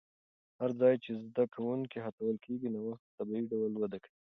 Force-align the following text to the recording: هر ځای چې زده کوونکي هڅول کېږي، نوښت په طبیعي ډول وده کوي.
هر 0.59 0.71
ځای 0.81 0.93
چې 1.03 1.11
زده 1.27 1.43
کوونکي 1.55 1.97
هڅول 2.05 2.35
کېږي، 2.45 2.67
نوښت 2.73 3.01
په 3.05 3.11
طبیعي 3.17 3.43
ډول 3.51 3.73
وده 3.77 3.99
کوي. 4.03 4.17